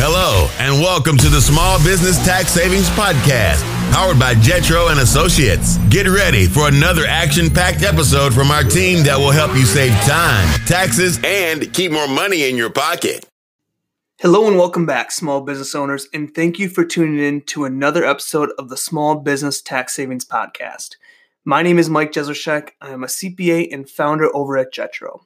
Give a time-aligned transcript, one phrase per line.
[0.00, 5.76] Hello, and welcome to the Small Business Tax Savings Podcast, powered by Jetro and Associates.
[5.88, 10.46] Get ready for another action-packed episode from our team that will help you save time,
[10.66, 13.26] taxes, and keep more money in your pocket.
[14.20, 18.04] Hello and welcome back, small business owners, and thank you for tuning in to another
[18.04, 20.90] episode of the Small Business Tax Savings Podcast.
[21.44, 22.68] My name is Mike Jesowshek.
[22.80, 25.22] I am a CPA and founder over at Jetro.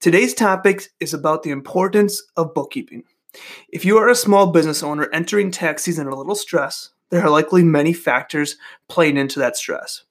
[0.00, 3.04] Today's topic is about the importance of bookkeeping.
[3.68, 7.30] If you are a small business owner entering tax season a little stress, there are
[7.30, 8.56] likely many factors
[8.88, 10.02] playing into that stress.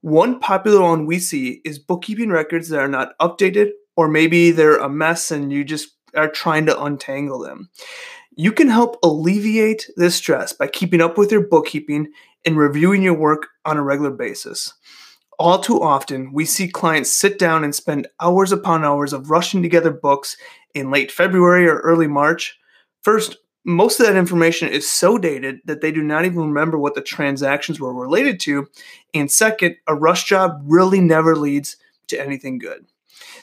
[0.00, 4.76] One popular one we see is bookkeeping records that are not updated, or maybe they're
[4.76, 7.70] a mess and you just are trying to untangle them.
[8.36, 12.12] You can help alleviate this stress by keeping up with your bookkeeping
[12.44, 14.74] and reviewing your work on a regular basis.
[15.38, 19.62] All too often, we see clients sit down and spend hours upon hours of rushing
[19.62, 20.36] together books
[20.74, 22.58] in late February or early March
[23.02, 26.94] First, most of that information is so dated that they do not even remember what
[26.94, 28.68] the transactions were related to.
[29.12, 31.76] And second, a rush job really never leads
[32.08, 32.86] to anything good.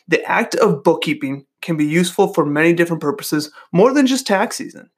[0.08, 4.58] The act of bookkeeping can be useful for many different purposes, more than just tax
[4.58, 4.90] season.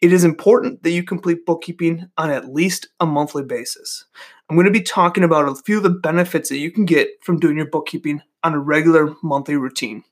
[0.00, 4.04] It is important that you complete bookkeeping on at least a monthly basis.
[4.48, 7.08] I'm going to be talking about a few of the benefits that you can get
[7.22, 10.04] from doing your bookkeeping on a regular monthly routine.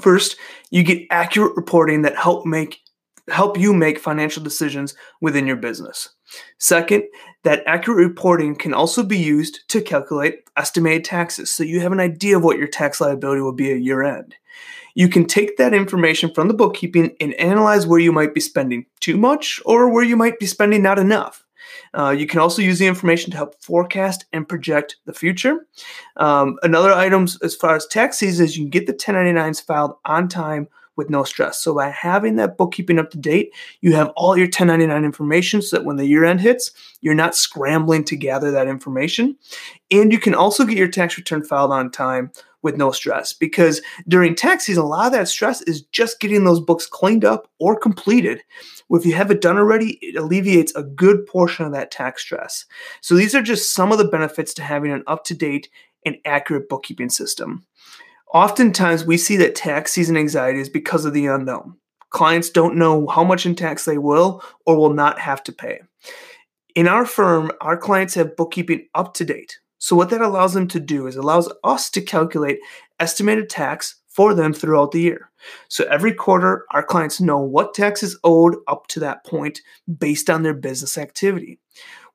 [0.00, 0.36] First,
[0.70, 2.80] you get accurate reporting that help make
[3.30, 6.10] help you make financial decisions within your business.
[6.58, 7.04] Second,
[7.44, 12.00] that accurate reporting can also be used to calculate estimated taxes so you have an
[12.00, 14.34] idea of what your tax liability will be at year end.
[14.94, 18.86] You can take that information from the bookkeeping and analyze where you might be spending
[19.00, 21.44] too much or where you might be spending not enough.
[21.94, 25.66] Uh, you can also use the information to help forecast and project the future.
[26.16, 29.94] Um, another items as far as tax season is you can get the 1099s filed
[30.04, 30.68] on time
[30.98, 31.62] with no stress.
[31.62, 35.76] So by having that bookkeeping up to date, you have all your 1099 information so
[35.76, 39.36] that when the year end hits, you're not scrambling to gather that information.
[39.92, 43.80] And you can also get your tax return filed on time with no stress because
[44.08, 47.48] during tax season, a lot of that stress is just getting those books cleaned up
[47.60, 48.42] or completed.
[48.90, 52.66] If you have it done already, it alleviates a good portion of that tax stress.
[53.02, 55.68] So these are just some of the benefits to having an up to date
[56.04, 57.64] and accurate bookkeeping system.
[58.34, 61.76] Oftentimes, we see that tax season anxiety is because of the unknown.
[62.10, 65.80] Clients don't know how much in tax they will or will not have to pay.
[66.74, 69.58] In our firm, our clients have bookkeeping up to date.
[69.78, 72.58] So, what that allows them to do is allows us to calculate
[73.00, 75.30] estimated tax for them throughout the year.
[75.68, 79.60] So, every quarter, our clients know what tax is owed up to that point
[79.98, 81.60] based on their business activity.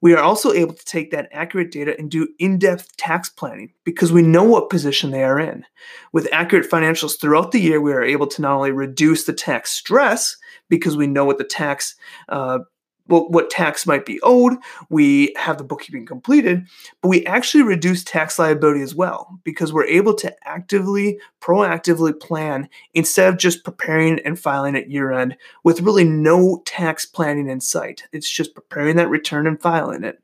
[0.04, 3.72] We are also able to take that accurate data and do in depth tax planning
[3.86, 5.66] because we know what position they are in.
[6.12, 9.72] With accurate financials throughout the year, we are able to not only reduce the tax
[9.72, 10.36] stress
[10.68, 11.96] because we know what the tax
[12.28, 12.60] uh,
[13.08, 14.54] what, what tax might be owed.
[14.90, 16.68] We have the bookkeeping completed,
[17.02, 22.70] but we actually reduce tax liability as well because we're able to actively, proactively plan
[22.94, 27.60] instead of just preparing and filing at year end with really no tax planning in
[27.60, 28.04] sight.
[28.12, 30.20] It's just preparing that return and filing it.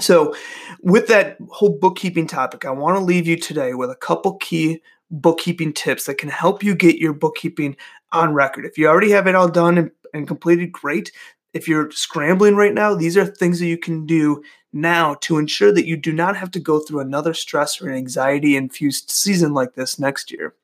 [0.00, 0.34] So,
[0.82, 4.82] with that whole bookkeeping topic, I want to leave you today with a couple key
[5.10, 7.76] bookkeeping tips that can help you get your bookkeeping
[8.12, 8.66] on record.
[8.66, 11.12] If you already have it all done and, and completed, great
[11.56, 15.72] if you're scrambling right now, these are things that you can do now to ensure
[15.72, 19.74] that you do not have to go through another stress or anxiety infused season like
[19.74, 20.54] this next year.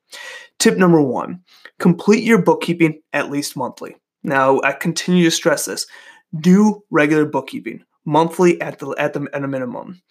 [0.59, 1.41] Tip number one
[1.79, 3.95] complete your bookkeeping at least monthly.
[4.23, 5.87] Now, I continue to stress this
[6.39, 10.01] do regular bookkeeping monthly at the at the at a minimum.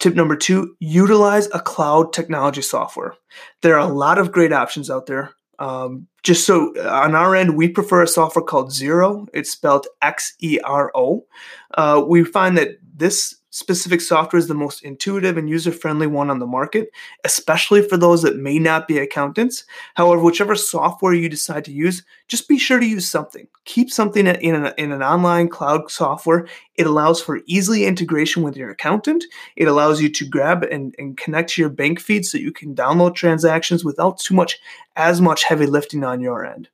[0.00, 3.14] Tip number two, utilize a cloud technology software.
[3.62, 5.32] There are a lot of great options out there.
[5.58, 9.28] Um, just so on our end, we prefer a software called Xero.
[9.32, 11.26] It's spelled X E R O.
[11.74, 16.28] Uh, we find that this specific software is the most intuitive and user friendly one
[16.28, 16.90] on the market,
[17.22, 19.62] especially for those that may not be accountants.
[19.94, 23.46] However, whichever software you decide to use, just be sure to use something.
[23.64, 26.48] Keep something in an, in an online cloud software.
[26.74, 29.22] It allows for easily integration with your accountant.
[29.54, 32.74] It allows you to grab and, and connect to your bank feed so you can
[32.74, 34.58] download transactions without too much,
[34.96, 36.68] as much heavy lifting on your end.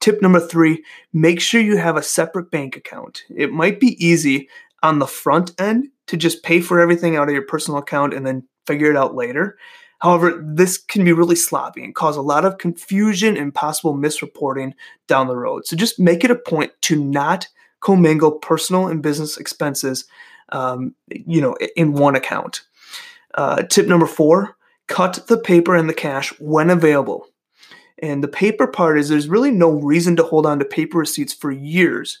[0.00, 3.24] Tip number three, make sure you have a separate bank account.
[3.34, 4.48] It might be easy
[4.82, 8.26] on the front end to just pay for everything out of your personal account and
[8.26, 9.58] then figure it out later.
[10.00, 14.72] However, this can be really sloppy and cause a lot of confusion and possible misreporting
[15.08, 15.66] down the road.
[15.66, 17.48] So just make it a point to not
[17.80, 20.04] commingle personal and business expenses,
[20.50, 22.62] um, you know, in one account.
[23.34, 27.26] Uh, tip number four: cut the paper and the cash when available.
[28.00, 31.34] And the paper part is there's really no reason to hold on to paper receipts
[31.34, 32.20] for years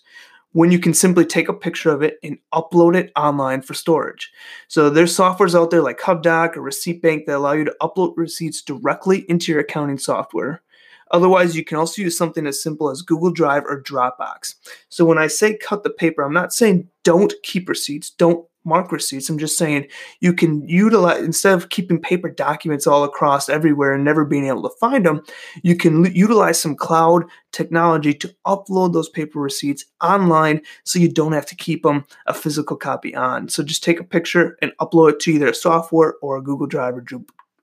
[0.52, 4.32] when you can simply take a picture of it and upload it online for storage.
[4.68, 8.14] So there's softwares out there like HubDoc or Receipt Bank that allow you to upload
[8.16, 10.62] receipts directly into your accounting software.
[11.10, 14.54] Otherwise, you can also use something as simple as Google Drive or Dropbox.
[14.88, 18.92] So when I say cut the paper, I'm not saying don't keep receipts, don't mark
[18.92, 19.28] receipts.
[19.28, 19.88] I'm just saying
[20.20, 24.62] you can utilize, instead of keeping paper documents all across everywhere and never being able
[24.68, 25.22] to find them,
[25.62, 31.10] you can l- utilize some cloud technology to upload those paper receipts online so you
[31.10, 33.48] don't have to keep them a physical copy on.
[33.48, 36.66] So just take a picture and upload it to either a software or a Google
[36.66, 37.04] Drive or,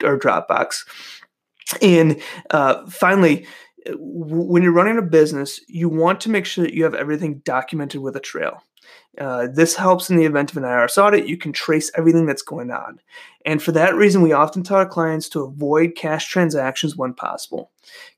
[0.04, 0.86] or Dropbox.
[1.82, 3.46] And uh, finally,
[3.98, 8.02] when you're running a business, you want to make sure that you have everything documented
[8.02, 8.64] with a trail.
[9.18, 11.28] Uh, this helps in the event of an IRS audit.
[11.28, 13.00] You can trace everything that's going on.
[13.46, 17.72] And for that reason, we often tell our clients to avoid cash transactions when possible.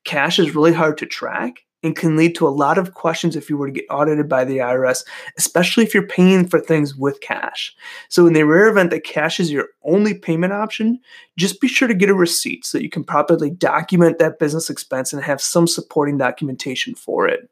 [0.04, 3.50] Cash is really hard to track and can lead to a lot of questions if
[3.50, 5.04] you were to get audited by the IRS,
[5.38, 7.76] especially if you're paying for things with cash.
[8.10, 11.00] So, in the rare event that cash is your only payment option,
[11.38, 14.70] just be sure to get a receipt so that you can properly document that business
[14.70, 17.50] expense and have some supporting documentation for it.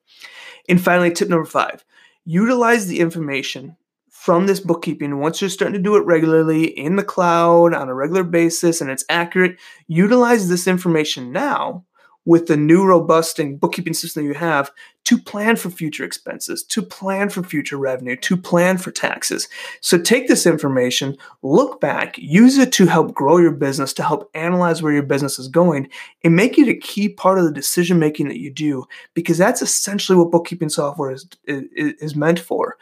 [0.68, 1.86] And finally, tip number five
[2.26, 3.78] utilize the information
[4.10, 5.20] from this bookkeeping.
[5.20, 8.90] Once you're starting to do it regularly in the cloud on a regular basis and
[8.90, 9.58] it's accurate
[9.88, 11.86] utilize this information now
[12.26, 14.72] with the new robust and bookkeeping system you have
[15.06, 19.48] to plan for future expenses, to plan for future revenue, to plan for taxes.
[19.80, 24.32] So take this information, look back, use it to help grow your business, to help
[24.34, 25.90] analyze where your business is going,
[26.24, 29.62] and make it a key part of the decision making that you do, because that's
[29.62, 32.78] essentially what bookkeeping software is, is, is meant for.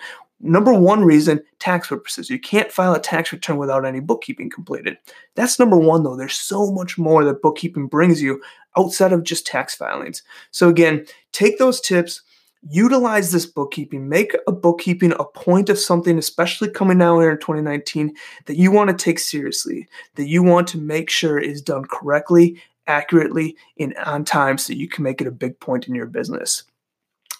[0.45, 2.29] Number one reason, tax purposes.
[2.29, 4.97] You can't file a tax return without any bookkeeping completed.
[5.35, 6.17] That's number one, though.
[6.17, 8.41] There's so much more that bookkeeping brings you
[8.77, 10.21] outside of just tax filings.
[10.51, 12.21] So, again, take those tips,
[12.69, 17.39] utilize this bookkeeping, make a bookkeeping a point of something, especially coming now here in
[17.39, 18.13] 2019,
[18.45, 22.61] that you want to take seriously, that you want to make sure is done correctly,
[22.87, 26.63] accurately, and on time so you can make it a big point in your business.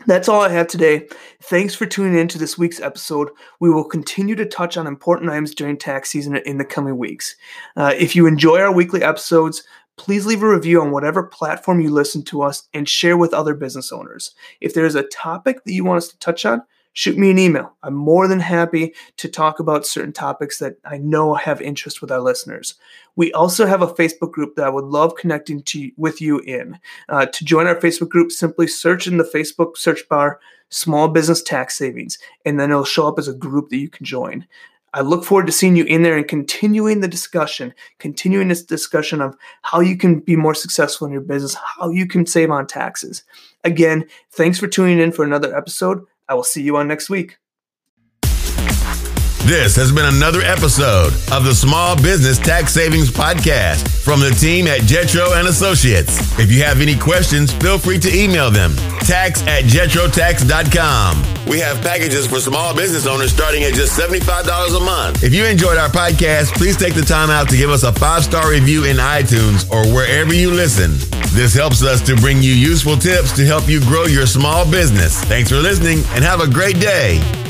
[0.06, 1.08] That's all I have today.
[1.42, 3.30] Thanks for tuning in to this week's episode.
[3.60, 7.36] We will continue to touch on important items during tax season in the coming weeks.
[7.76, 9.64] Uh, if you enjoy our weekly episodes,
[9.98, 13.54] please leave a review on whatever platform you listen to us and share with other
[13.54, 14.34] business owners.
[14.60, 17.74] If there's a topic that you want us to touch on, shoot me an email.
[17.84, 22.12] I'm more than happy to talk about certain topics that I know have interest with
[22.12, 22.76] our listeners.
[23.16, 26.80] We also have a Facebook group that I would love connecting to with you in.
[27.10, 31.44] Uh, to join our Facebook group, simply search in the Facebook search bar "Small Business
[31.44, 34.48] Tax Savings," and then it'll show up as a group that you can join.
[34.96, 39.22] I look forward to seeing you in there and continuing the discussion, continuing this discussion
[39.22, 42.68] of how you can be more successful in your business, how you can save on
[42.68, 43.24] taxes.
[43.64, 46.06] Again, thanks for tuning in for another episode.
[46.34, 47.38] I will see you on next week.
[49.46, 54.66] This has been another episode of the Small Business Tax Savings Podcast from the team
[54.66, 56.40] at Jetro and Associates.
[56.40, 58.76] If you have any questions, feel free to email them.
[59.02, 61.46] Tax at jetrotax.com.
[61.46, 65.24] We have packages for small business owners starting at just $75 a month.
[65.24, 68.24] If you enjoyed our podcast, please take the time out to give us a five
[68.24, 70.98] star review in iTunes or wherever you listen.
[71.34, 75.20] This helps us to bring you useful tips to help you grow your small business.
[75.24, 77.43] Thanks for listening and have a great day.